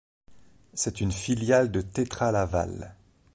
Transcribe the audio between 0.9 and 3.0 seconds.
une filiale de Tetra Laval.